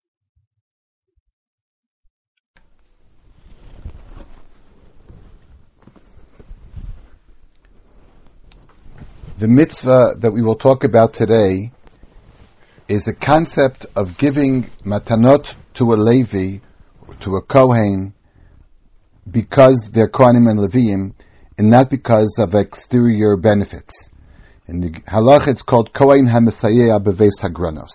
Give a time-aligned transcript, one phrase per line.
[9.39, 11.71] The mitzvah that we will talk about today
[12.89, 16.61] is the concept of giving matanot to a Levi,
[17.21, 18.14] to a Kohen,
[19.30, 21.13] because they're Kohanim and Levim,
[21.58, 24.08] and not because of exterior benefits.
[24.68, 27.93] In the halach, it's called Kohen HaMesayeh Beves Hagranos.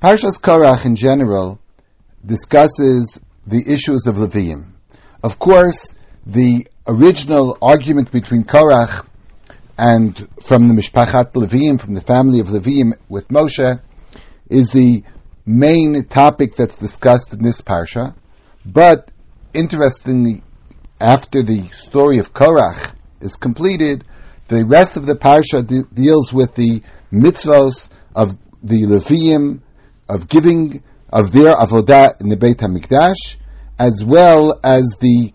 [0.00, 1.58] Parshas Korach in general
[2.24, 4.66] discusses the issues of Levim.
[5.24, 9.04] Of course, the original argument between Korach
[9.78, 13.80] and from the Mishpachat Leviim, from the family of Leviim with Moshe,
[14.48, 15.02] is the
[15.44, 18.14] main topic that's discussed in this parsha.
[18.64, 19.10] But
[19.52, 20.42] interestingly,
[21.00, 24.04] after the story of Korach is completed,
[24.48, 29.60] the rest of the parsha de- deals with the mitzvos of the Leviim,
[30.08, 33.36] of giving of their avodah in the Beit Hamikdash,
[33.78, 35.32] as well as the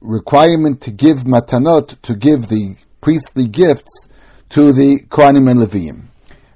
[0.00, 4.08] requirement to give matanot, to give the priestly gifts
[4.50, 6.04] to the Kohanim and Levim.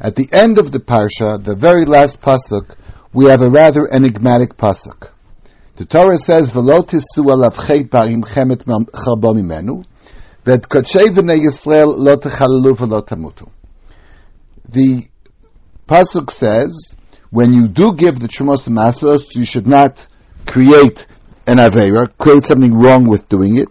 [0.00, 2.74] At the end of the parsha, the very last pasuk,
[3.12, 5.11] we have a rather enigmatic pasuk.
[5.77, 9.84] The Torah says, "V'lo tisu alav chet barim chemet chalbo mimenu,"
[10.44, 13.48] that kodshei v'nei Yisrael lo techalalu v'lo tamutu.
[14.68, 15.08] The
[15.88, 16.94] pasuk says,
[17.30, 20.06] when you do give the Trumos Masos, you should not
[20.46, 21.06] create
[21.46, 23.68] an Avera, create something wrong with doing it.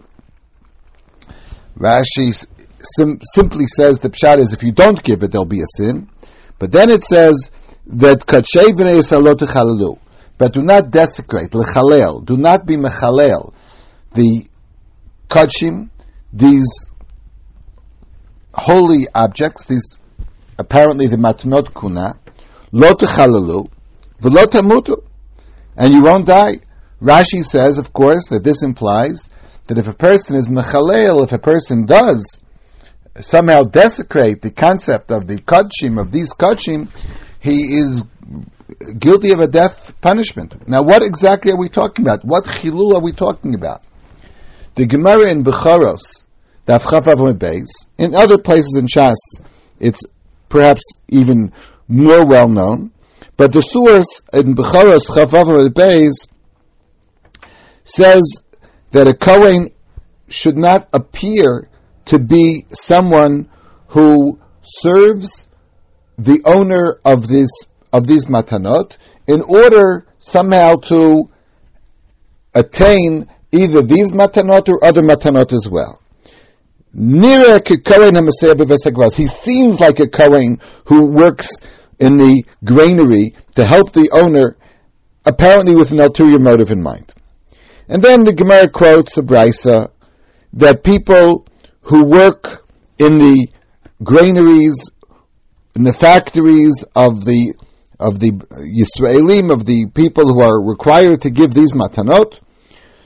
[1.78, 2.46] Rashi
[2.82, 6.08] sim- simply says the pshat is if you don't give it, there'll be a sin.
[6.58, 7.50] But then it says
[7.86, 8.24] that
[10.38, 12.24] but do not desecrate lechalel.
[12.24, 13.52] Do not be mechalel
[14.12, 14.46] the
[15.28, 15.90] kachim,
[16.32, 16.90] these
[18.52, 19.98] holy objects, these
[20.58, 22.18] apparently the matnot kuna,
[22.72, 23.70] lo techalalu,
[24.20, 25.02] v'lo tamutu,
[25.76, 26.60] and you won't die.
[27.00, 29.30] Rashi says, of course, that this implies
[29.68, 32.38] that if a person is mechalel, if a person does
[33.22, 36.88] somehow desecrate the concept of the kachim, of these kachim,
[37.40, 38.04] he is
[38.98, 40.68] guilty of a death punishment.
[40.68, 42.24] Now, what exactly are we talking about?
[42.24, 43.82] What chilul are we talking about?
[44.74, 46.24] The Gemara in Becharos,
[46.66, 47.66] Daf Chavav
[47.98, 49.16] in other places in Shas,
[49.78, 50.02] it's
[50.48, 51.52] perhaps even
[51.88, 52.92] more well known,
[53.36, 56.28] but the source in Becharos Chavav
[57.84, 58.42] says
[58.92, 59.72] that a Kohen
[60.28, 61.69] should not appear
[62.06, 63.48] to be someone
[63.88, 65.48] who serves
[66.18, 67.50] the owner of this
[67.92, 68.96] of these matanot
[69.26, 71.28] in order somehow to
[72.54, 76.00] attain either these matanot or other matanot as well.
[76.92, 76.98] He
[79.26, 81.48] seems like a Kohen who works
[81.98, 84.56] in the granary to help the owner,
[85.24, 87.14] apparently with an ulterior motive in mind.
[87.88, 89.90] And then the Gemara quotes a brisa
[90.54, 91.46] that people
[91.82, 92.66] who work
[92.98, 93.48] in the
[94.02, 94.90] granaries,
[95.76, 97.54] in the factories of the
[97.98, 102.40] of the Yisraelim, of the people who are required to give these matanot.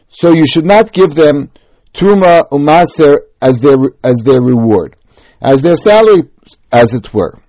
[0.09, 1.51] So you should not give them
[1.93, 4.97] truma umaser as their as their reward,
[5.41, 6.29] as their salary,
[6.73, 7.41] as it were.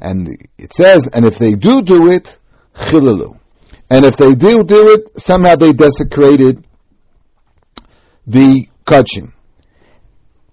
[0.00, 0.28] And
[0.58, 2.38] it says, and if they do do it,
[2.74, 3.38] chilalu.
[3.88, 6.64] And if they do do it, somehow they desecrated
[8.26, 9.32] the kachim.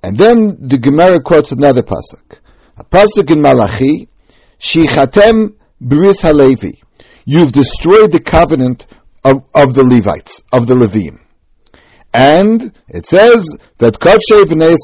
[0.01, 2.39] And then the Gemara quotes another pasuk,
[2.77, 4.07] a pasuk in Malachi,
[4.59, 6.81] Shichatem Bris Halevi.
[7.25, 8.87] You've destroyed the covenant
[9.23, 11.19] of, of the Levites, of the Levim.
[12.13, 14.75] And it says that Kodshe v'nei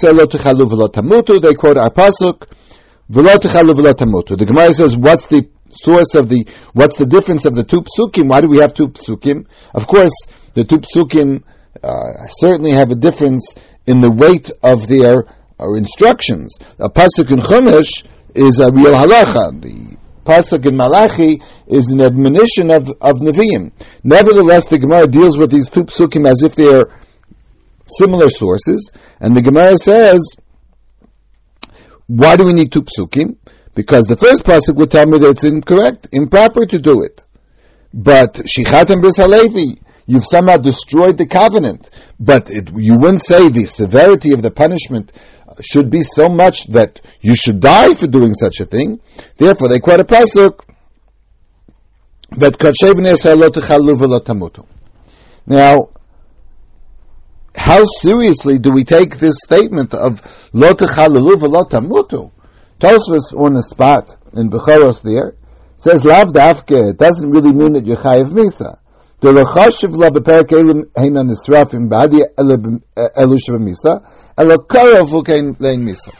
[1.41, 2.47] they quote our pasuk.
[3.07, 8.29] The Gemara says, what's the source of the, what's the difference of the two psukim?
[8.29, 9.47] Why do we have two psukim?
[9.73, 10.13] Of course,
[10.53, 11.43] the two psukim
[11.83, 13.55] uh, certainly have a difference
[13.87, 15.25] in the weight of their
[15.59, 16.57] uh, instructions.
[16.79, 19.61] A pasuk in Chumash is a real halacha.
[19.61, 23.71] The pasuk in Malachi is an admonition of of Nevi'im.
[24.03, 26.89] Nevertheless, the Gemara deals with these two psukim as if they are
[27.85, 30.35] similar sources, and the Gemara says,
[32.07, 33.37] "Why do we need two psukim?"
[33.75, 37.25] Because the first pasuk would tell me that it's incorrect, improper to do it.
[37.93, 41.89] But Shichat and Bris Halevi, you've somehow destroyed the covenant.
[42.19, 45.11] But it, you wouldn't say the severity of the punishment
[45.61, 48.99] should be so much that you should die for doing such a thing.
[49.37, 50.65] Therefore, they quote a pasuk
[52.31, 52.59] that
[55.47, 55.89] Now,
[57.55, 60.21] how seriously do we take this statement of
[60.53, 62.31] lo tamutu?
[62.79, 65.35] Tosfos on the spot in Bechoros there
[65.77, 66.33] says lav.
[66.35, 68.79] It doesn't really mean that you're chayiv misa.
[69.25, 74.03] The lechashiv la beperek elim heina nisrafim ba'adi elu misa
[74.37, 76.13] elo karov ukein lein misa.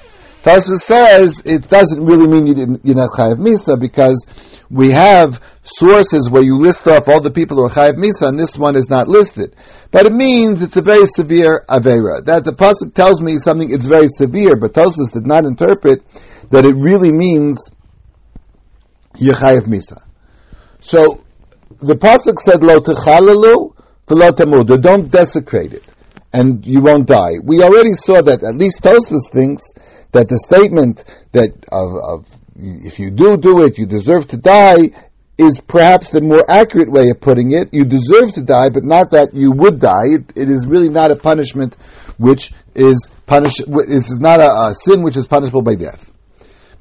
[0.44, 4.26] Tosfos says it doesn't really mean you you're not chayiv misa because
[4.72, 8.40] we have sources where you list off all the people who are chayiv misa, and
[8.40, 9.56] this one is not listed.
[9.92, 12.26] But it means it's a very severe avera.
[12.26, 14.56] That the pasuk tells me something; it's very severe.
[14.56, 16.02] But Tosfos did not interpret
[16.50, 17.70] that it really means
[19.14, 20.02] yechayev misa.
[20.80, 21.25] So
[21.80, 23.76] the pasuk said lo techalalu
[24.08, 24.82] v'lo tamudu.
[24.82, 25.88] Don't desecrate it,
[26.34, 27.40] and you won't die.
[27.44, 28.44] We already saw that.
[28.44, 29.74] At least Tosfos thinks
[30.12, 34.92] that the statement that of, of if you do do it, you deserve to die,
[35.38, 37.74] is perhaps the more accurate way of putting it.
[37.74, 40.06] You deserve to die, but not that you would die.
[40.06, 41.76] it, it is really not a punishment
[42.18, 43.60] which is punish.
[43.60, 46.12] Is not a, a, sin which is punishable by death.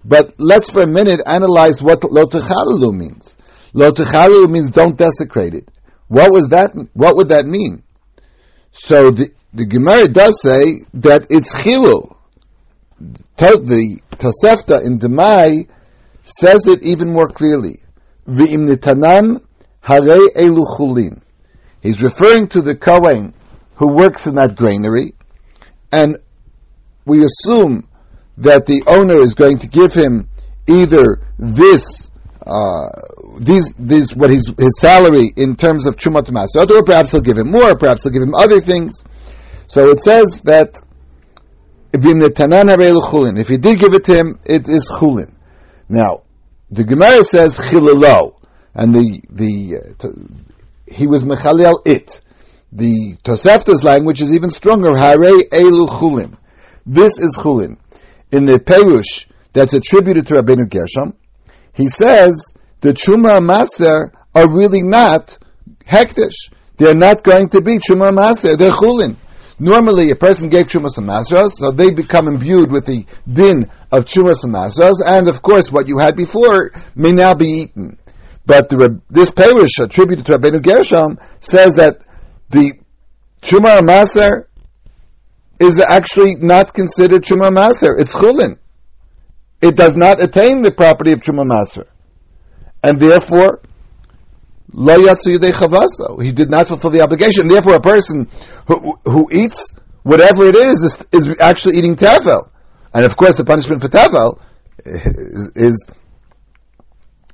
[0.04, 3.36] But let's for a minute analyze what lo means.
[3.74, 5.68] Lo techalalu means don't desecrate it.
[6.08, 6.70] What was that?
[6.94, 7.82] What would that mean?
[8.72, 12.16] So the the Gemara does say that it's chilul.
[13.36, 15.68] The Tosefta in Demai
[16.22, 17.80] says it even more clearly.
[18.26, 18.66] V'im
[19.84, 21.20] elu.
[21.82, 23.34] He's referring to the Kohen
[23.76, 25.14] who works in that granary,
[25.92, 26.18] and
[27.04, 27.86] we assume
[28.38, 30.28] that the owner is going to give him
[30.66, 32.10] either this,
[32.46, 32.88] uh,
[33.38, 37.38] these, these, what his, his salary in terms of chumat masot, or perhaps he'll give
[37.38, 39.04] him more, perhaps he'll give him other things.
[39.66, 40.80] So it says that
[41.92, 45.32] if he did give it to him, it is chulin.
[45.88, 46.22] Now,
[46.70, 48.34] the Gemara says chilalo,
[48.74, 50.08] and the the uh,
[50.92, 52.20] he was mechalel it.
[52.72, 54.96] The Tosefta's language is even stronger.
[54.96, 56.36] Hare elu chulin.
[56.84, 57.78] This is chulin.
[58.32, 61.14] In the Perush that's attributed to Rabbeinu Gershom,
[61.74, 65.38] he says the Chuma Maser are really not
[65.86, 66.50] hektish.
[66.76, 68.56] They're not going to be Chuma Maser.
[68.56, 69.16] They're chulin.
[69.58, 74.04] Normally, a person gave Chumas and Masras, so they become imbued with the din of
[74.04, 77.98] Chumas and Masras, and of course, what you had before may now be eaten.
[78.46, 82.04] But the, this parish attributed to Rabbeinu Gershom says that
[82.50, 82.72] the
[83.42, 84.46] Chuma Maser
[85.60, 87.98] is actually not considered Chuma Maser.
[87.98, 88.58] It's Chulin.
[89.64, 91.86] It does not attain the property of Chuma Maser.
[92.82, 93.62] And therefore.
[96.20, 97.48] He did not fulfill the obligation.
[97.48, 98.28] Therefore, a person
[98.66, 99.72] who, who eats
[100.02, 102.50] whatever it is, is, is actually eating tevel.
[102.92, 104.38] And of course, the punishment for tevel
[104.84, 105.86] is, is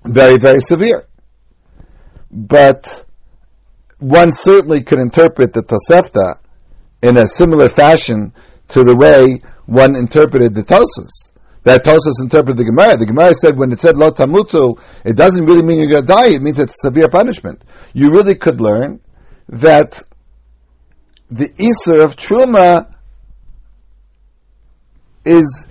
[0.05, 1.09] very, very severe.
[2.31, 3.05] But
[3.99, 6.39] one certainly could interpret the Tosefta
[7.03, 8.35] in a similar fashion
[8.69, 11.30] to the way one interpreted the Tosfos
[11.65, 12.97] that Tosas interpreted the Gemara.
[12.97, 16.09] The Gemara said when it said lo tamutu, it doesn't really mean you're going to
[16.09, 16.31] die.
[16.31, 17.63] It means it's severe punishment.
[17.93, 19.01] You really could learn
[19.49, 20.03] that
[21.31, 22.95] the Isser of Truma
[25.25, 25.69] is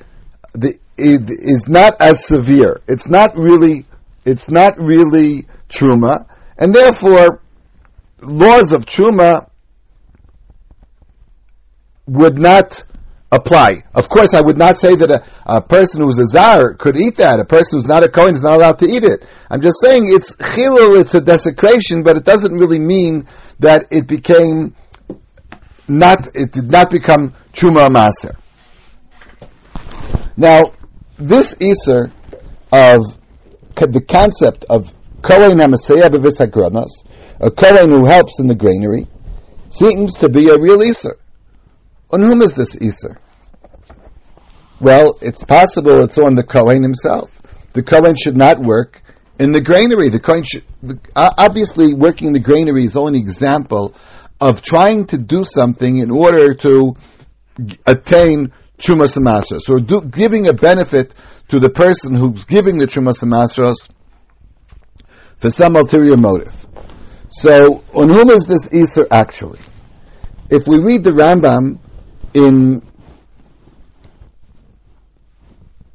[0.53, 2.81] the is not as severe.
[2.87, 3.85] It's not really
[4.25, 7.41] it's not really Truma, and therefore
[8.21, 9.49] laws of Truma
[12.05, 12.83] would not
[13.31, 13.83] apply.
[13.93, 17.17] Of course, I would not say that a, a, person who's a zar could eat
[17.17, 17.39] that.
[17.39, 19.25] A person who's not a kohen is not allowed to eat it.
[19.49, 23.27] I'm just saying it's chilul, it's a desecration, but it doesn't really mean
[23.59, 24.75] that it became
[25.87, 28.35] not, it did not become truma maser.
[30.35, 30.73] Now,
[31.17, 32.11] this iser
[32.71, 33.19] of
[33.75, 36.39] the concept of kohen hamaseyah b'vis
[37.41, 39.07] a kohen who helps in the granary,
[39.69, 41.17] seems to be a real iser.
[42.11, 43.17] On whom is this Isser?
[44.79, 47.41] Well, it's possible it's on the Kohen himself.
[47.73, 49.01] The Kohen should not work
[49.39, 50.09] in the granary.
[50.09, 50.63] The Kohen should,
[51.15, 53.93] obviously working in the granary is only an example
[54.41, 56.95] of trying to do something in order to
[57.85, 61.13] attain Chumas Masros, or do, giving a benefit
[61.49, 63.89] to the person who's giving the Chumas Masros
[65.37, 66.65] for some ulterior motive.
[67.29, 69.59] So, on whom is this Isser actually?
[70.49, 71.79] If we read the Rambam,
[72.33, 72.81] in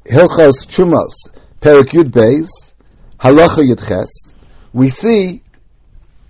[0.05, 2.75] Hilchos Chumos, Perik Yud Beis,
[3.19, 4.37] Halacha Yud Ches,
[4.73, 5.41] we see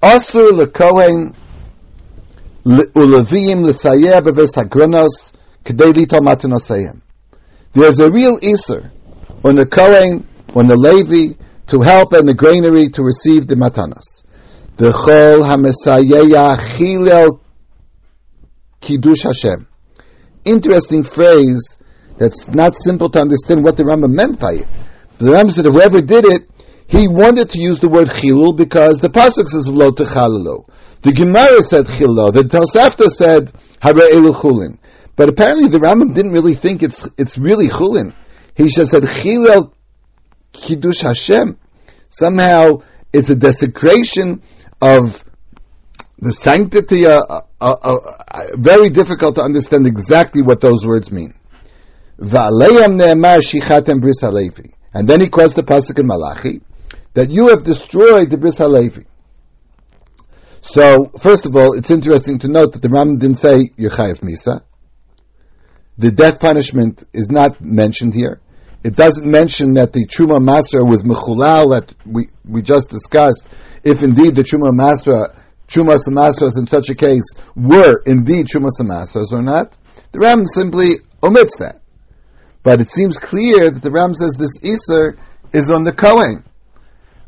[0.01, 1.35] Asur LeKohen
[2.65, 5.31] ulevim l'sayeh beves hagranos
[5.63, 7.01] k'dei litol matanosayim.
[7.73, 8.91] There's a real iser
[9.43, 11.35] on the Kohen, on the Levi,
[11.67, 14.23] to help in the granary to receive the matanas.
[14.77, 17.39] The chol hamesayeya chilel
[18.79, 19.67] kiddush Hashem.
[20.45, 21.77] Interesting phrase
[22.17, 24.67] that's not simple to understand what the Rambam meant by it.
[25.17, 26.49] The Rambam said whoever did it,
[26.87, 30.69] he wanted to use the word chilul because the pasuk says lo techalalu.
[31.01, 32.33] The Gemara said chilul.
[32.33, 34.77] The Tosefta said hare chulin.
[35.15, 38.13] But apparently the Rambam didn't really think it's it's really chulin.
[38.55, 39.73] He just said chilel
[40.51, 41.57] kiddush Hashem.
[42.09, 44.41] Somehow it's a desecration
[44.81, 45.23] of
[46.19, 47.05] the sanctity.
[47.05, 51.33] Uh, uh, uh, uh very difficult to understand exactly what those words mean.
[52.17, 52.29] And
[55.09, 56.61] then he quotes the pasuk in Malachi
[57.13, 59.05] that you have destroyed the Bris Halevi.
[60.61, 64.63] So, first of all, it's interesting to note that the Ram didn't say Yechayev Misa.
[65.97, 68.41] The death punishment is not mentioned here.
[68.83, 73.47] It doesn't mention that the Truma Master was Mechulal that we, we just discussed.
[73.83, 74.73] If indeed the Truma
[75.67, 77.23] Master, Truma Samastras in such a case
[77.55, 79.77] were indeed Truma Samastras or not,
[80.11, 81.81] the Ram simply omits that.
[82.63, 85.17] But it seems clear that the Ram says this Isser
[85.53, 86.43] is on the Kohen.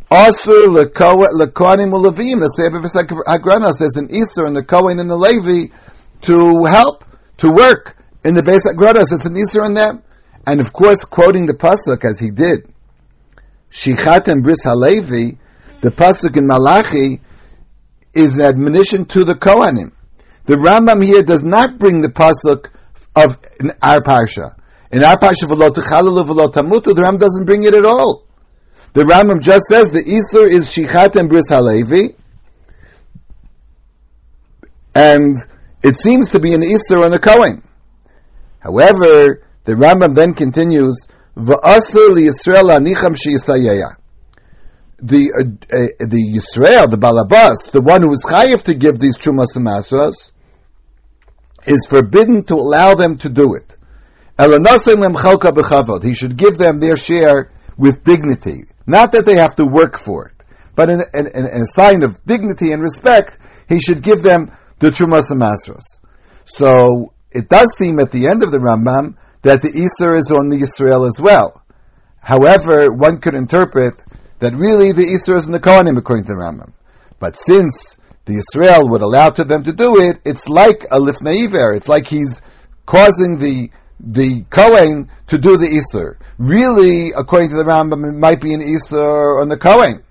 [0.10, 2.40] Asur lekohanim u'levim.
[2.40, 3.78] The Sefer Hagranos.
[3.78, 5.74] There's an Isser on the Kohen and the Levi
[6.22, 7.06] to help
[7.38, 9.14] to work in the base Hagranos.
[9.14, 10.02] It's an Isser on them,
[10.48, 12.74] and of course, quoting the pasuk as he did,
[13.70, 15.38] Shichat and Bris Halevi,
[15.82, 17.22] the pasuk in Malachi
[18.18, 19.92] is an admonition to the Kohanim.
[20.46, 22.72] The Rambam here does not bring the pasuk
[23.16, 23.38] of
[23.82, 24.56] our parsha.
[24.92, 28.24] In our Pasha V'lo Techalalu V'lo Tamutu, the Ram doesn't bring it at all.
[28.94, 32.16] The Rambam just says the Isur is Shichat and Bris Halevi,
[34.96, 35.38] and
[35.84, 37.62] it seems to be an Isur on the Kohen.
[38.60, 43.98] However, the Rambam then continues, V'asur liyisrael anicham sheyisayeya.
[45.00, 49.18] The, uh, uh, the Yisrael, the Balabas, the one who is chayiv to give these
[49.18, 50.32] Trumas and Masras,
[51.68, 53.76] is forbidden to allow them to do it.
[56.04, 58.66] He should give them their share with dignity.
[58.86, 60.44] Not that they have to work for it,
[60.76, 63.38] but in, in, in a sign of dignity and respect,
[63.68, 66.00] he should give them the Trumas and Masros.
[66.46, 70.50] So it does seem at the end of the Rambam that the Isser is on
[70.50, 71.64] the Israel as well.
[72.22, 74.04] However, one could interpret
[74.40, 76.74] that really the Isser is in the Kohanim according to the Rambam.
[77.20, 81.76] But since the Israel would allow to them to do it, it's like a lifnaiver.
[81.76, 82.42] It's like he's
[82.86, 86.18] causing the the Kohen to do the Isser.
[86.38, 90.04] Really, according to the Rambam, it might be an Isser on the Kohen.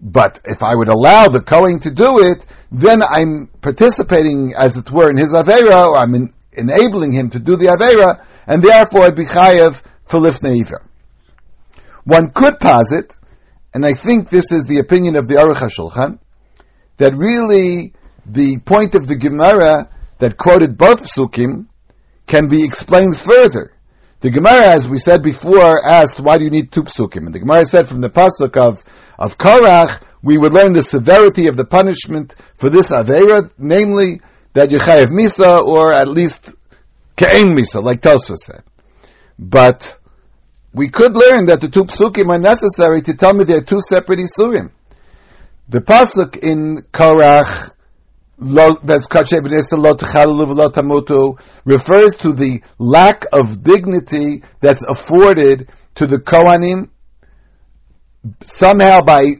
[0.00, 4.90] But if I would allow the Kohen to do it, then I'm participating, as it
[4.90, 9.04] were, in his Avera, or I'm in, enabling him to do the Avera, and therefore
[9.04, 10.66] I'd be Chayev for Lifnei
[12.04, 13.14] One could posit,
[13.72, 16.18] and I think this is the opinion of the Aruch HaShulchan,
[16.98, 17.94] that really
[18.26, 21.66] the point of the Gemara that quoted both psukim
[22.26, 23.72] can be explained further.
[24.20, 27.26] The Gemara, as we said before, asked, why do you need two psukim?
[27.26, 28.82] And the Gemara said from the pasuk of,
[29.18, 34.22] of Korach, we would learn the severity of the punishment for this Aveira, namely,
[34.54, 36.54] that you misa, or at least
[37.16, 38.62] ke'en misa, like Tosfos said.
[39.38, 39.98] But
[40.74, 44.18] we could learn that the two psukim are necessary to tell me they're two separate
[44.18, 44.72] isurim.
[45.68, 47.70] The pasuk in Korach
[48.82, 49.06] that's
[51.64, 56.90] refers to the lack of dignity that's afforded to the Kohanim
[58.42, 59.34] somehow by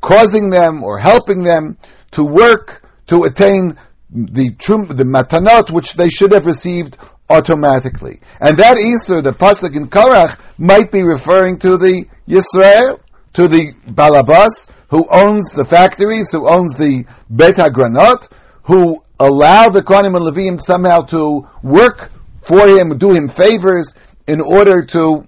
[0.00, 1.78] causing them or helping them
[2.12, 3.76] to work to attain
[4.10, 6.96] the the matanot which they should have received
[7.28, 8.20] automatically.
[8.40, 13.00] And that Isser, the pasuk in Korach, might be referring to the Yisrael,
[13.34, 18.28] to the Balabas, who owns the factories, who owns the Bet HaGranot,
[18.62, 22.10] who allow the Kohanim and Levim somehow to work
[22.42, 23.94] for him, do him favors
[24.26, 25.26] in order to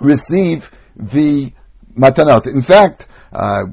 [0.00, 1.52] receive the
[1.96, 2.46] matanot.
[2.46, 3.64] In fact, uh,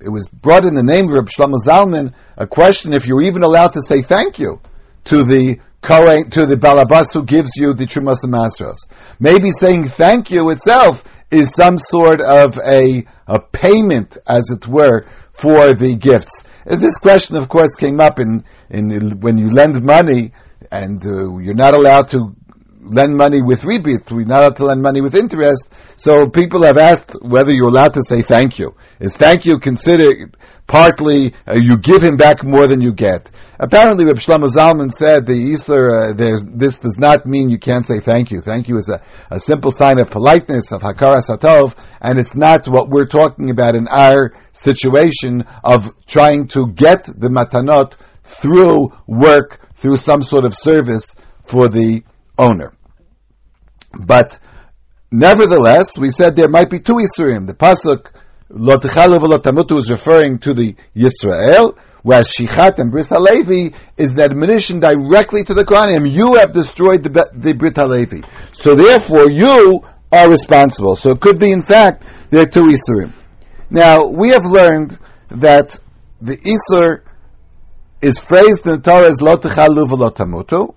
[0.00, 3.42] it was brought in the name of Reb Shlomo Zalman a question if you're even
[3.42, 4.60] allowed to say thank you
[5.04, 8.78] to the Kohen, to the Balabas who gives you the Trumas and Masros.
[9.20, 15.04] Maybe saying thank you itself is some sort of a, a payment, as it were,
[15.32, 16.44] for the gifts.
[16.66, 20.32] This question, of course, came up in, in when you lend money
[20.70, 22.34] and uh, you're not allowed to
[22.80, 24.10] lend money with rebate.
[24.10, 25.72] We're not allowed to lend money with interest.
[25.96, 28.74] So people have asked whether you're allowed to say thank you.
[28.98, 33.30] Is thank you considered partly uh, you give him back more than you get?
[33.60, 37.98] Apparently, Reb Shlomo Zalman said the Isser, uh, this does not mean you can't say
[37.98, 38.40] thank you.
[38.40, 42.68] Thank you is a, a simple sign of politeness, of hakara satov, and it's not
[42.68, 49.60] what we're talking about in our situation of trying to get the matanot through work,
[49.74, 52.04] through some sort of service for the
[52.38, 52.72] owner.
[53.92, 54.38] But
[55.10, 57.48] nevertheless, we said there might be two Isurim.
[57.48, 58.12] The pasuk
[58.50, 61.76] Lo tamutu is referring to the Yisrael,
[62.08, 66.10] Whereas Shichat and Brit HaLevi is an admonition directly to the Kohanim.
[66.10, 68.24] You have destroyed the, the Brit HaLevi.
[68.52, 70.96] So therefore, you are responsible.
[70.96, 73.12] So it could be, in fact, there are two Isurim.
[73.68, 74.98] Now, we have learned
[75.32, 75.78] that
[76.22, 77.02] the Isur
[78.00, 80.74] is phrased in the Torah as Lo Techalu.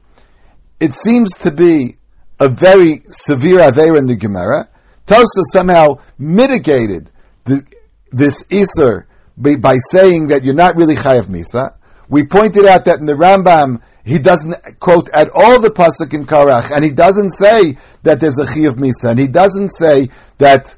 [0.82, 1.96] It seems to be
[2.42, 4.68] a very severe Aveira in the Gemara.
[5.06, 7.10] Tosa somehow mitigated
[7.46, 7.66] the,
[8.12, 9.06] this Isur
[9.42, 11.76] by, by saying that you're not really chayav misa.
[12.10, 16.26] We pointed out that in the Rambam he doesn't quote at all the pasuk in
[16.26, 20.76] Karach, and he doesn't say that there's a chayav misa, and he doesn't say that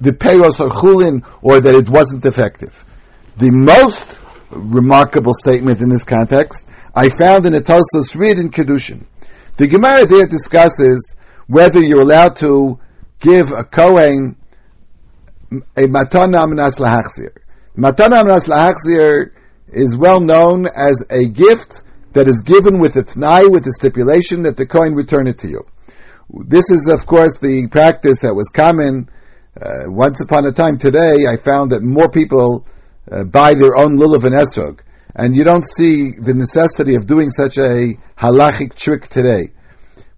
[0.00, 2.84] the payos are chulin or that it wasn't effective.
[3.36, 4.20] The most
[4.50, 9.06] remarkable statement in this context I found in a Tosas read in Kedushin.
[9.56, 12.78] The Gemara there discusses whether you're allowed to
[13.20, 14.36] give a Kohen
[15.76, 17.36] a matana minas lahachzir.
[17.74, 19.30] Matana Amras
[19.68, 24.42] is well known as a gift that is given with a t'nai, with a stipulation
[24.42, 25.62] that the coin return it to you.
[26.28, 29.08] This is, of course, the practice that was common
[29.58, 30.76] uh, once upon a time.
[30.76, 32.66] Today, I found that more people
[33.10, 34.80] uh, buy their own lulav and esrog,
[35.14, 39.48] and you don't see the necessity of doing such a halachic trick today.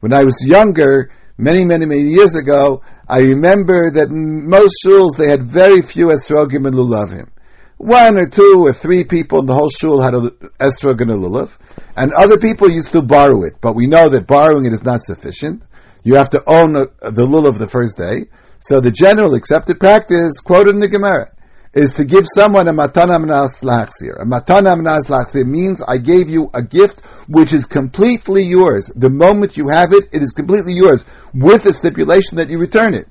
[0.00, 5.16] When I was younger, many, many, many years ago, I remember that in most shuls
[5.16, 7.30] they had very few esrogim and lulavim
[7.76, 11.14] one or two or three people in the whole shul had a esrog and a
[11.14, 11.58] lulav,
[11.96, 13.54] and other people used to borrow it.
[13.60, 15.62] But we know that borrowing it is not sufficient.
[16.02, 18.26] You have to own a, the lulav the first day.
[18.58, 21.32] So the general accepted practice, quoted in the Gemara,
[21.74, 24.20] is to give someone a matana mnas lachzir.
[24.20, 28.86] A matana mnas lachzir means I gave you a gift which is completely yours.
[28.94, 32.94] The moment you have it, it is completely yours, with the stipulation that you return
[32.94, 33.08] it.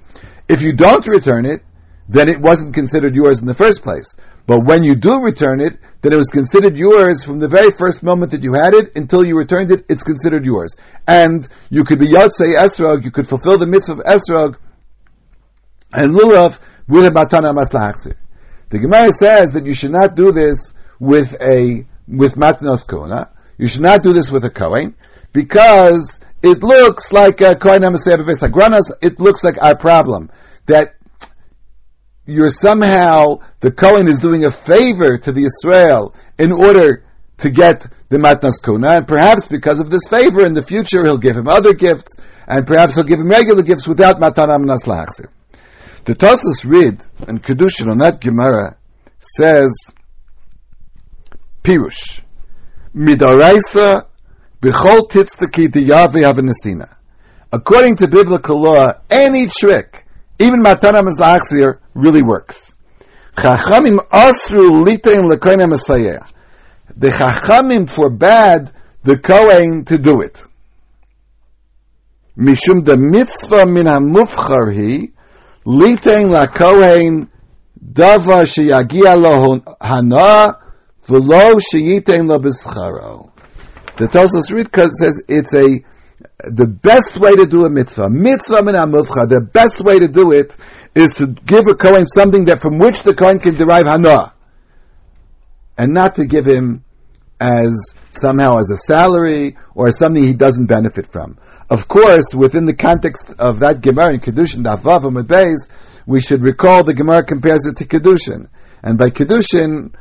[0.47, 1.61] If you don't return it,
[2.07, 4.17] then it wasn't considered yours in the first place.
[4.45, 8.03] But when you do return it, then it was considered yours from the very first
[8.03, 10.75] moment that you had it until you returned it, it's considered yours.
[11.07, 14.57] And you could be Yotzei Esrog, you could fulfill the mitzvah of Esrog
[15.93, 18.15] and Lulav with a Matana Maslahakzir.
[18.69, 23.31] The Gemara says that you should not do this with a, with Matnos Kona.
[23.57, 24.95] You should not do this with a Kohen,
[25.31, 30.31] because it looks like a Kohen Granas, it looks like our problem.
[30.65, 30.95] That
[32.25, 37.03] you're somehow the Kohen is doing a favor to the Israel in order
[37.37, 41.17] to get the Matnas Kuna, and perhaps because of this favor in the future he'll
[41.17, 45.27] give him other gifts, and perhaps he'll give him regular gifts without Matana Amnas Lahachzir.
[46.05, 48.77] The Tosus read and Kedushin on that Gemara
[49.19, 49.93] says,
[51.63, 52.21] Pirush,
[52.95, 54.05] Midaraisa
[54.61, 56.95] B'chol Titztaki Diyavi Avanesina.
[57.51, 60.02] According to biblical law, any trick
[60.39, 62.73] even Matana Mizlachzir really works.
[63.35, 66.27] Chachamim asru litein lekoinem mesayeh.
[66.95, 68.71] The Chachamim forbade
[69.03, 70.43] the Kohen to do it.
[72.37, 75.11] Mishum the mitzvah min hamufchar hi
[75.65, 77.29] litein la Kohen
[77.83, 80.59] davar sheyagia lo hana
[81.07, 83.31] v'lo sheyitein lo b'scharo.
[83.97, 85.83] The Tosas Ritka says it's a
[86.43, 90.31] the best way to do a mitzvah, mitzvah min amuvcha, the best way to do
[90.31, 90.55] it
[90.93, 94.33] is to give a Kohen something that from which the Kohen can derive hana,
[95.77, 96.83] and not to give him
[97.39, 101.37] as somehow as a salary or something he doesn't benefit from.
[101.69, 105.69] Of course, within the context of that Gemara in Kedushin, Davav Beis,
[106.05, 108.49] we should recall the Gemara compares it to Kedushin.
[108.83, 109.93] And by Kedushin,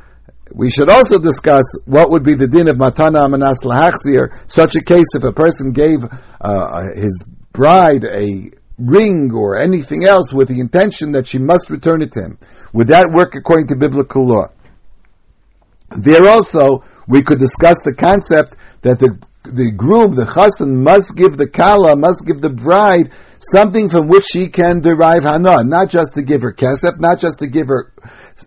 [0.53, 4.31] we should also discuss what would be the din of matana amanas lahachzir.
[4.49, 6.05] Such a case if a person gave
[6.39, 12.01] uh, his bride a ring or anything else with the intention that she must return
[12.01, 12.37] it to him.
[12.73, 14.47] Would that work according to biblical law?
[15.95, 21.35] There also, we could discuss the concept that the the groom, the chassan, must give
[21.35, 26.13] the kala, must give the bride something from which she can derive hana, not just
[26.13, 27.91] to give her kesef, not just to give her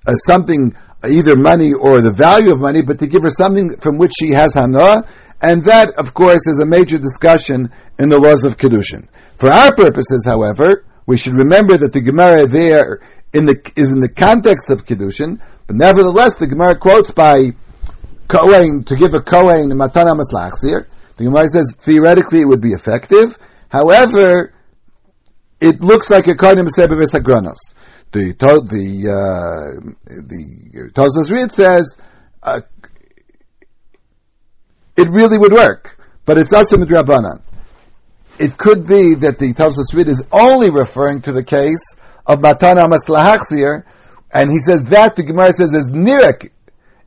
[0.07, 0.75] uh, something
[1.09, 4.31] either money or the value of money, but to give her something from which she
[4.31, 5.07] has hana,
[5.40, 9.09] And that, of course, is a major discussion in the laws of Kedushin.
[9.37, 13.01] For our purposes, however, we should remember that the Gemara there
[13.33, 17.53] in the, is in the context of Kedushin, but nevertheless, the Gemara quotes by
[18.29, 20.87] Kohen, to give a Kohen Matana Maslachzir.
[21.16, 23.37] The Gemara says theoretically it would be effective.
[23.69, 24.53] However,
[25.61, 27.75] it looks like a Kohen Mesebev Sagranos.
[28.16, 31.96] The, the, uh, the Tosas Reed says,
[32.42, 32.62] uh,
[34.96, 37.42] it really would work, but it's Asim Drabanan.
[38.38, 42.88] It could be that the Tosas Reed is only referring to the case of Matana
[42.90, 43.85] Maslachzir,
[44.33, 46.50] and he says that the Gemara says is Nirek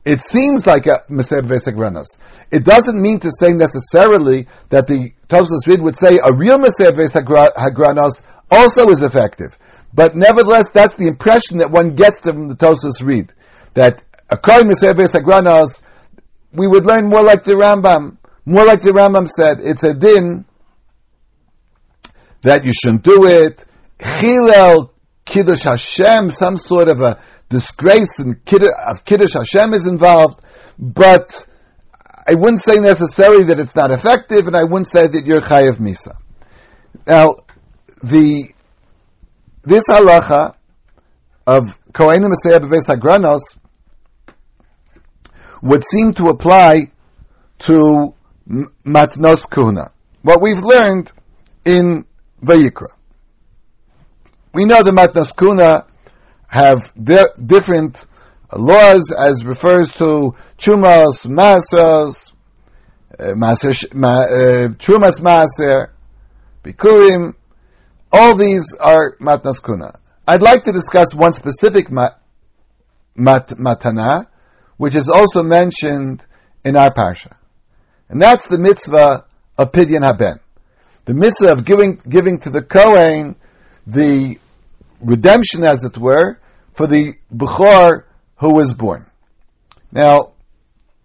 [0.04, 2.16] it seems like a Meser Vesagranos.
[2.50, 6.92] It doesn't mean to say necessarily that the Tosfos Reed would say a real Meser
[6.92, 9.58] Vesagranos also is effective.
[9.92, 13.32] But nevertheless, that's the impression that one gets from the Tosfos Reed.
[13.74, 15.82] That a Koy Meser Vesagranos,
[16.52, 18.16] we would learn more like the Rambam.
[18.44, 20.44] More like the Rambam said, it's a din
[22.42, 23.64] that you shouldn't do it.
[23.98, 24.90] Chilel
[25.24, 30.40] Kiddush Hashem, some sort of a disgrace and kiddush, of Kiddush Hashem is involved,
[30.78, 31.46] but
[32.26, 35.78] I wouldn't say necessarily that it's not effective, and I wouldn't say that you're Chayav
[35.78, 36.16] Misa.
[37.06, 37.36] Now,
[38.02, 38.52] the,
[39.62, 40.54] this halacha
[41.46, 43.40] of Kohenim Masayah Beves Hagranos
[45.62, 46.90] would seem to apply
[47.60, 48.14] to
[48.48, 49.90] Matnos Kuna.
[50.22, 51.12] What we've learned
[51.64, 52.04] in
[52.42, 52.88] Vayikra.
[54.52, 55.86] We know the Matnos Kuna
[56.48, 58.06] have di- different
[58.56, 62.32] laws as refers to chumas, masas,
[63.18, 65.90] uh, uh, chumas maser,
[66.64, 67.34] bikurim.
[68.12, 69.98] All these are matnas kuna.
[70.26, 72.20] I'd like to discuss one specific mat,
[73.14, 74.26] mat, matana,
[74.76, 76.24] which is also mentioned
[76.64, 77.32] in our parsha,
[78.08, 79.24] and that's the mitzvah
[79.56, 80.40] of pidyon haben,
[81.04, 83.36] the mitzvah of giving giving to the kohen
[83.86, 84.38] the
[85.00, 86.38] redemption, as it were,
[86.74, 88.04] for the Bukhar
[88.36, 89.06] who was born.
[89.92, 90.32] Now,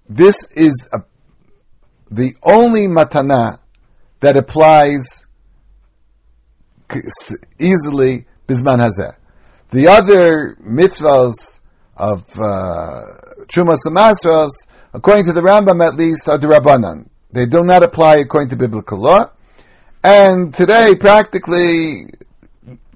[0.07, 0.99] this is a,
[2.11, 3.59] the only matana
[4.19, 5.24] that applies
[7.59, 9.15] easily bisman hazeh.
[9.71, 11.59] The other mitzvahs
[11.97, 13.01] of uh,
[13.47, 14.49] Trumas and
[14.93, 17.09] according to the Rambam at least, are the Rabbanan.
[17.31, 19.31] They do not apply according to biblical law.
[20.03, 22.03] And today, practically,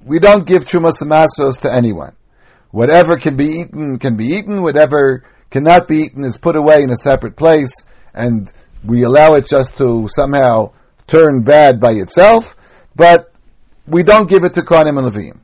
[0.06, 2.16] we don't give Trumas and to anyone.
[2.72, 4.62] Whatever can be eaten can be eaten.
[4.62, 7.74] Whatever cannot be eaten is put away in a separate place,
[8.14, 8.52] and
[8.86, 10.72] we allow it just to somehow
[11.08, 12.56] turn bad by itself.
[12.96, 13.34] But
[13.90, 15.40] we don't give it to Kohanim and Levim.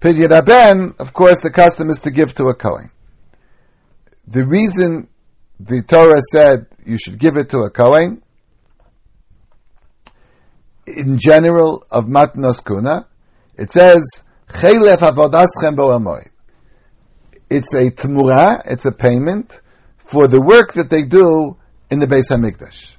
[0.00, 2.90] Pidyon Aben, of course, the custom is to give to a Kohen.
[4.26, 5.08] The reason
[5.60, 8.22] the Torah said you should give it to a Kohen,
[10.86, 13.06] in general, of Matnos Kuna,
[13.56, 16.30] it says, Chelef avodaschem
[17.50, 19.60] it's a tamura, it's a payment
[19.98, 21.56] for the work that they do
[21.90, 22.96] in the Beis Hamikdash.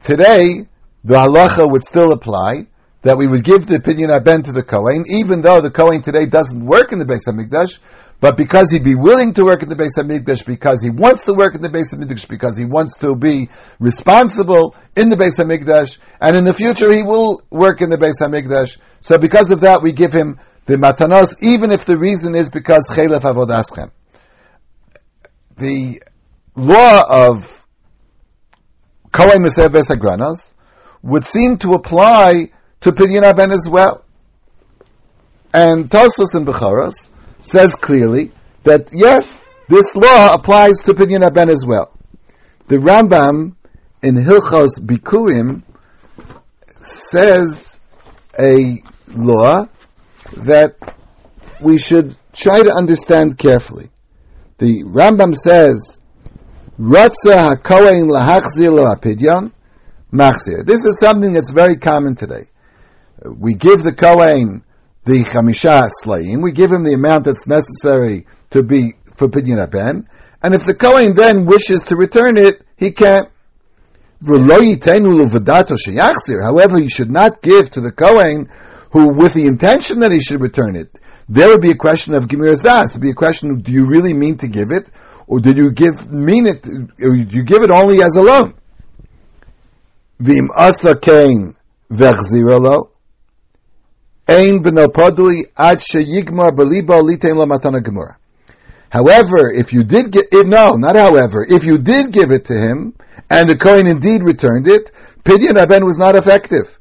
[0.00, 0.66] Today,
[1.04, 2.66] the halacha would still apply
[3.04, 6.24] that we would give the pidyon aben to the Kohen, even though the Kohen today
[6.24, 7.78] doesn't work in the Beis Hamikdash,
[8.18, 11.34] but because he'd be willing to work in the Beis Hamikdash, because he wants to
[11.34, 15.98] work in the Beis Hamikdash, because he wants to be responsible in the Beis Hamikdash,
[16.18, 18.78] and in the future he will work in the Beis Hamikdash.
[19.02, 22.88] So because of that, we give him the matanos, even if the reason is because
[22.90, 23.90] chelef avodaschem.
[25.58, 26.02] The
[26.56, 27.66] law of
[29.12, 30.54] Kohen Meseves Agranos
[31.02, 32.48] would seem to apply
[32.84, 34.04] to Pidyon Ben as well.
[35.54, 37.08] And Tosos in Becharos
[37.40, 38.30] says clearly
[38.64, 41.96] that yes, this law applies to Pidyon Ben as well.
[42.66, 43.56] The Rambam
[44.02, 45.62] in Hilchos Bikurim
[46.82, 47.80] says
[48.38, 49.66] a law
[50.36, 50.76] that
[51.62, 53.88] we should try to understand carefully.
[54.58, 56.00] The Rambam says,
[56.78, 59.52] Ratza hakohen lahachzir lo apidyon,
[60.12, 60.66] machzir.
[60.66, 62.48] This is something that's very common today.
[63.22, 64.64] We give the Kohen
[65.04, 70.08] the chamisha slayim, we give him the amount that's necessary to be for pidyon aben,
[70.42, 73.28] and if the Kohen then wishes to return it, he can't.
[74.26, 74.48] However,
[76.78, 78.48] you should not give to the Kohen
[78.90, 80.98] who, with the intention that he should return it,
[81.28, 82.90] there would be a question of Gemiras Das.
[82.90, 84.88] It would be a question of, do you really mean to give it?
[85.26, 88.54] Or did you give, mean it, or do you give it only as a loan?
[90.20, 90.48] Vim
[98.90, 102.94] However, if you did get, no, not however, if you did give it to him,
[103.28, 104.92] and the Kohen indeed returned it,
[105.24, 106.78] Pidyon Aben was not effective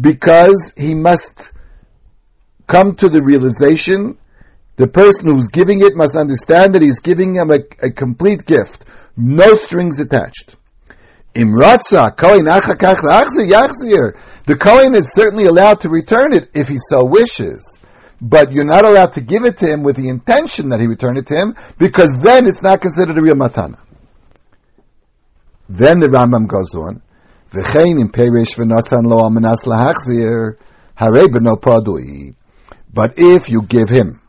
[0.00, 1.52] because he must
[2.66, 4.16] come to the realization
[4.76, 8.86] the person who's giving it must understand that he's giving him a, a complete gift,
[9.14, 10.56] no strings attached.
[11.34, 12.46] Imratza, Kohen
[14.50, 17.78] The Kohen is certainly allowed to return it if he so wishes.
[18.20, 21.16] But you're not allowed to give it to him with the intention that he return
[21.16, 23.78] it to him, because then it's not considered a real matana.
[25.68, 27.00] Then the Rambam goes on,
[27.52, 30.56] V'chein im perish lo lahachzir,
[30.98, 32.34] padui.
[32.92, 34.20] But if you give him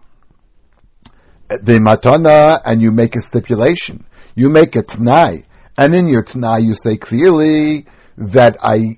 [1.50, 4.06] the matana and you make a stipulation.
[4.36, 5.46] You make a t'nai,
[5.80, 8.98] and in your t'nai you say clearly that I,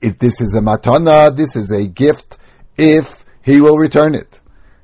[0.00, 2.38] if this is a matana, this is a gift,
[2.76, 4.40] if he will return it.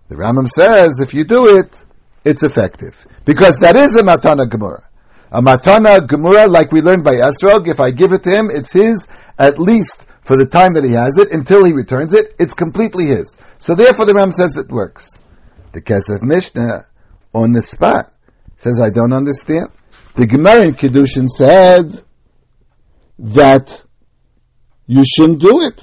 [0.08, 1.84] The Rambam says if you do it,
[2.24, 4.84] it's effective because that is a matana gemura.
[5.30, 8.72] A matana gemura, like we learned by Esrog, if I give it to him, it's
[8.72, 12.34] his at least for the time that he has it until he returns it.
[12.38, 13.38] It's completely his.
[13.58, 15.18] So therefore, the Ram says it works.
[15.72, 16.86] The Kesef Mishnah
[17.34, 18.12] on the spot.
[18.58, 19.70] Says, I don't understand.
[20.14, 22.00] The Gemara in Kiddushin said
[23.18, 23.82] that
[24.86, 25.82] you shouldn't do it.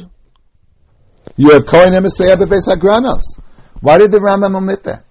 [1.35, 3.39] You're a Kohen Emisayah Bebeis Hagranos.
[3.81, 5.05] Why did the Rambam omit that?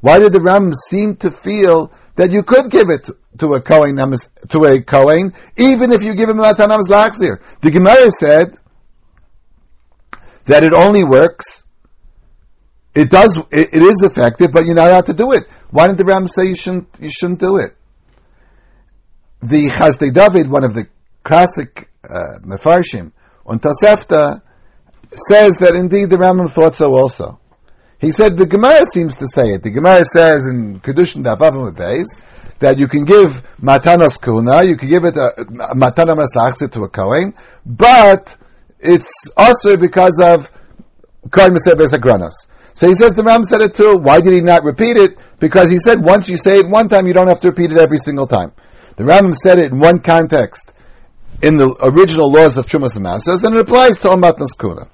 [0.00, 3.96] Why did the Rambam seem to feel that you could give it to a Kohen,
[3.96, 7.40] to a Kohen, even if you give him a Matanam Zlachzir?
[7.60, 8.56] The Gemara said
[10.44, 11.64] that it only works
[12.94, 13.36] it does.
[13.50, 15.46] It, it is effective, but you're not allowed to do it.
[15.70, 16.88] Why didn't the Ram say you shouldn't?
[17.00, 17.76] You shouldn't do it.
[19.40, 20.86] The Chasdei David, one of the
[21.22, 23.12] classic uh, mefarshim
[23.46, 24.42] on Tosefta,
[25.10, 27.38] says that indeed the Rambam thought so also.
[28.00, 29.62] He said the Gemara seems to say it.
[29.62, 32.20] The Gemara says in Kedushin Davavim Beis
[32.58, 36.82] that you can give matanos kuna, you can give it a, a matana maslachsit to
[36.82, 38.36] a kohen, but
[38.78, 40.50] it's also because of
[41.30, 42.46] kohen mesebes agranos.
[42.74, 43.98] So he says the Ram said it too.
[43.98, 45.16] Why did he not repeat it?
[45.38, 47.78] Because he said once you say it one time, you don't have to repeat it
[47.78, 48.52] every single time.
[48.96, 50.72] The Ram said it in one context
[51.44, 54.88] in the original laws of Chumas and Masos, and it applies to Omat Naskuna.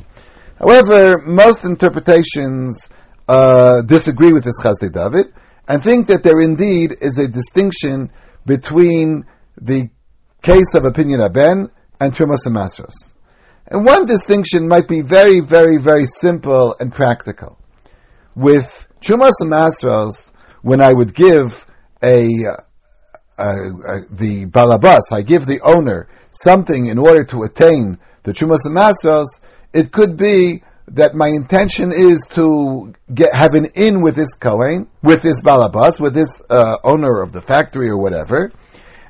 [0.58, 2.90] However, most interpretations
[3.28, 5.32] uh, disagree with this Chasdei David
[5.68, 8.10] and think that there indeed is a distinction
[8.44, 9.26] between
[9.60, 9.90] the
[10.42, 13.12] case of Pidyon Aben and Trumas and Masros.
[13.68, 17.56] And one distinction might be very, very, very simple and practical
[18.34, 20.32] with Chumas and Masros,
[20.62, 21.64] when I would give
[22.02, 22.26] a,
[23.40, 28.66] a, a, the balabas, I give the owner something in order to attain the Chumas
[28.66, 29.40] and Masros,
[29.72, 34.88] it could be that my intention is to get have an in with this Kohen,
[35.02, 38.52] with this balabas, with this uh, owner of the factory or whatever,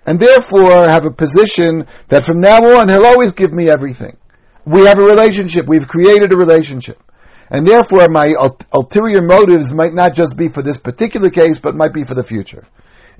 [0.06, 4.16] and therefore have a position that from now on he'll always give me everything.
[4.64, 5.66] We have a relationship.
[5.66, 7.02] We've created a relationship
[7.50, 8.34] and therefore my
[8.72, 12.22] ulterior motives might not just be for this particular case, but might be for the
[12.22, 12.66] future.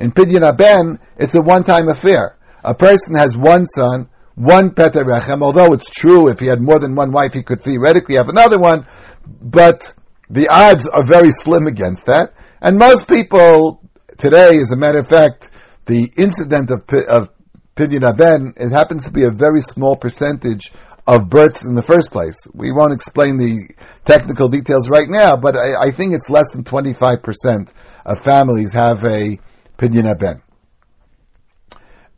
[0.00, 2.38] In Pidyon Aben, it's a one-time affair.
[2.64, 6.94] A person has one son, one Peterechem, although it's true if he had more than
[6.94, 8.86] one wife, he could theoretically have another one,
[9.26, 9.94] but
[10.30, 12.32] the odds are very slim against that.
[12.62, 13.82] And most people
[14.16, 15.50] today, as a matter of fact,
[15.84, 17.28] the incident of, of
[17.76, 20.72] Pidyon Aben, it happens to be a very small percentage
[21.06, 22.46] of births in the first place.
[22.54, 23.68] We won't explain the
[24.06, 27.72] technical details right now, but I, I think it's less than 25%
[28.06, 29.38] of families have a
[29.80, 30.42] pidyon ben.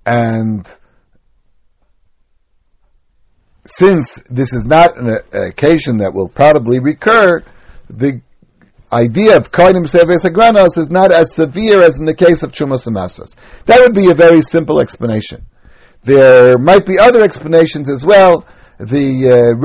[0.05, 0.67] And
[3.65, 7.45] since this is not an, occasion that will probably recur,
[7.89, 8.21] the
[8.93, 12.87] idea of Koinim Seves Agranos is not as severe as in the case of Chumas
[12.87, 13.37] and.
[13.67, 15.47] That would be a very simple explanation.
[16.03, 18.45] There might be other explanations as well,
[18.79, 19.57] the uh,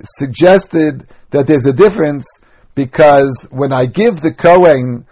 [0.00, 2.26] suggested that there's a difference
[2.74, 5.06] because when I give the Kohen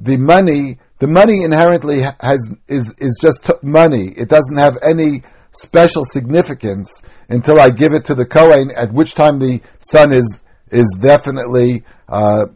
[0.00, 4.08] the money, the money inherently has is is just money.
[4.16, 9.14] It doesn't have any special significance until I give it to the Kohen, at which
[9.14, 12.46] time the son is is definitely uh,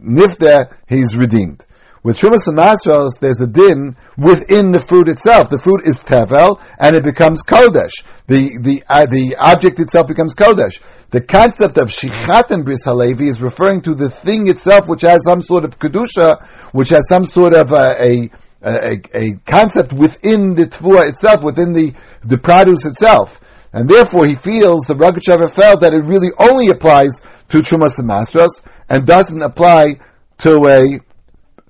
[0.87, 1.65] he's redeemed.
[2.03, 5.49] With Shumas and Masros, there's a din within the fruit itself.
[5.49, 8.03] The fruit is tevel, and it becomes kodesh.
[8.27, 10.81] The the uh, the object itself becomes kodesh.
[11.11, 15.23] The concept of shichat and bris halevi is referring to the thing itself, which has
[15.23, 18.29] some sort of kedusha, which has some sort of uh, a
[18.61, 23.39] a, a, concept within the tvua itself, within the the produce itself.
[23.71, 28.09] And therefore, he feels the Rogatchover felt that it really only applies to Chumas and
[28.09, 29.99] Masros and doesn't apply
[30.39, 30.99] to a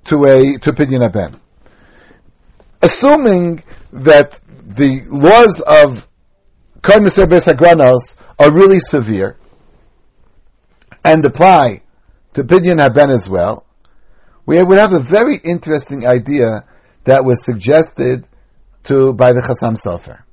[0.05, 1.39] to a to Pidyon Ben.
[2.81, 6.07] Assuming that the laws of
[6.81, 9.37] Kohen Meser Besagranos are really severe
[11.03, 11.81] and apply
[12.33, 13.65] to Pidyon Haben as well,
[14.45, 16.65] we would have a very interesting idea
[17.05, 18.25] that was suggested
[18.83, 20.23] to by the Chassam Sofer.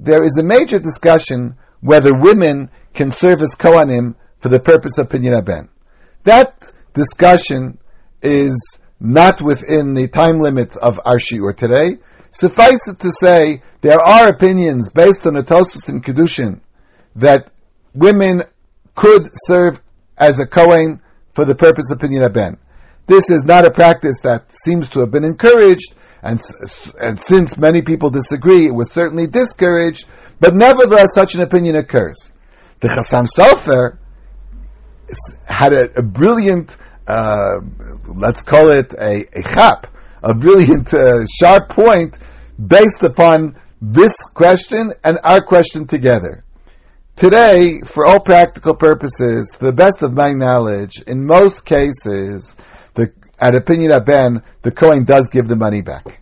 [0.00, 5.08] There is a major discussion whether women can serve as Kohanim for the purpose of
[5.08, 5.68] Pidyon Haben.
[6.24, 7.78] That discussion
[8.22, 11.98] is not within the time limit of our shiur today.
[12.30, 16.60] Suffice it to say, there are opinions based on the Tosfos and Kedushin
[17.16, 17.50] that
[17.94, 18.42] women
[18.94, 19.80] could serve
[20.18, 21.00] as a Kohen
[21.32, 22.58] for the purpose of Pidyon Ben.
[23.06, 26.40] This is not a practice that seems to have been encouraged, and,
[27.00, 30.06] and since many people disagree, it was certainly discouraged,
[30.40, 32.32] but nevertheless such an opinion occurs.
[32.80, 33.98] The Chassam Sofer
[35.46, 37.60] had a, a brilliant, uh,
[38.06, 39.86] let's call it a, a chap,
[40.22, 42.18] a brilliant, uh, sharp point
[42.64, 46.44] based upon this question and our question together.
[47.14, 52.56] Today, for all practical purposes, to the best of my knowledge, in most cases,
[52.94, 56.20] the, at Pidyon Haben, the Kohen does give the money back.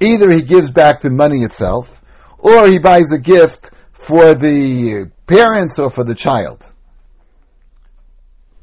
[0.00, 2.02] Either he gives back the money itself,
[2.38, 6.72] or he buys a gift for the parents or for the child.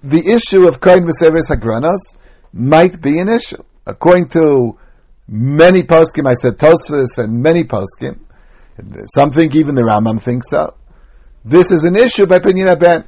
[0.03, 2.17] The issue of Kohen B'Veis Hagranos
[2.53, 3.63] might be an issue.
[3.85, 4.77] According to
[5.27, 8.19] many poskim, I said Tosfos and many poskim,
[9.07, 10.75] some think even the Rambam thinks so.
[11.43, 13.05] This is an issue by Pidyon Haben.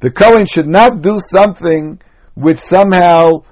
[0.00, 2.00] The Kohen should not do something
[2.34, 3.44] which somehow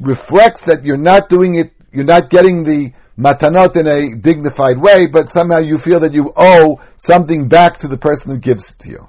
[0.00, 5.06] reflects that you're not doing it, you're not getting the matanot in a dignified way,
[5.06, 8.78] but somehow you feel that you owe something back to the person who gives it
[8.80, 9.08] to you.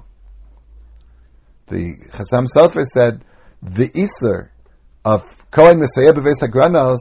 [1.66, 3.24] The Chassam Sofer said
[3.62, 4.50] the Isser
[5.04, 6.98] of Kohen Mesayeia B'Veis Hagranos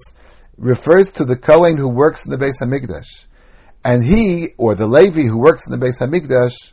[0.57, 3.25] refers to the Kohen who works in the Beis Hamikdash,
[3.83, 6.71] and he or the Levi who works in the Beis Hamikdash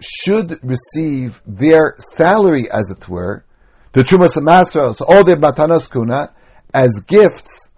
[0.00, 3.44] should receive their salary, as it were,
[3.92, 6.32] the Trumas Masros, all their Matanos Kehuna,
[6.72, 7.70] as gifts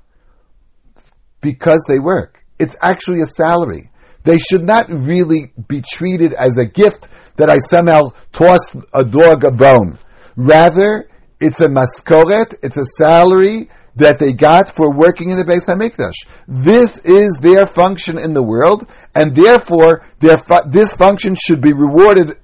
[1.40, 2.44] because they work.
[2.59, 3.90] It's actually a salary.
[4.29, 9.43] They should not really be treated as a gift that I somehow tossed a dog
[9.43, 9.97] a bone.
[10.37, 11.09] Rather,
[11.41, 16.29] it's a maskoret, it's a salary that they got for working in the Beis Hamikdash.
[16.47, 22.37] This is their function in the world, and therefore fu- this function should be rewarded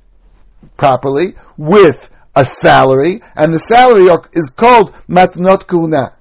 [0.78, 6.14] properly with a salary, and the salary is called matnot kehuna.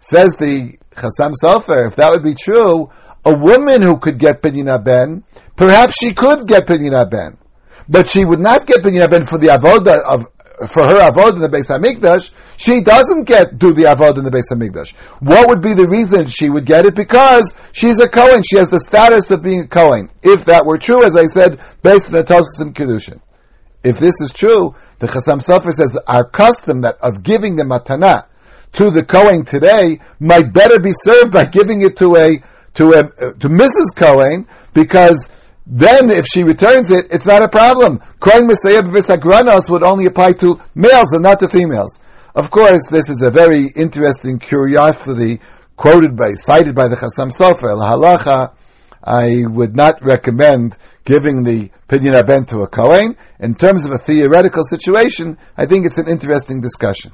[0.00, 2.90] Says the Chassam Sofer, if that would be true,
[3.24, 5.24] a woman who could get Pidyon Ben,
[5.56, 7.38] perhaps she could get Pidyon Ben.
[7.88, 10.28] But she would not get Pidyon Ben for the avoda of
[10.68, 14.30] for her avodah in the Beis Hamikdash, she doesn't get do the avodah in the
[14.30, 14.94] Beis Hamikdash.
[15.20, 16.94] What would be the reason she would get it?
[16.94, 18.42] Because she's a Kohen.
[18.48, 20.10] She has the status of being a Kohen.
[20.22, 23.20] If that were true, as I said, based on the Tosfos and Kedushin.
[23.82, 28.26] If this is true, the Chassam Sofer says our custom that of giving the matana
[28.72, 32.42] to the Kohen today might better be served by giving it to a
[32.74, 32.92] to
[33.40, 33.94] to Mrs.
[33.94, 35.28] Cohen because
[35.66, 38.00] then if she returns it, it's not a problem.
[38.20, 42.00] Mesayeia B'Veis Hagranos would only apply to males and not to females.
[42.34, 45.40] Of course, this is a very interesting curiosity
[45.76, 48.54] quoted by, cited by the Chassam Sofer, El Halacha.
[49.04, 53.16] I would not recommend giving the Pidyon Haben to a Kohen.
[53.40, 57.12] In terms of a theoretical situation, I think it's an interesting discussion.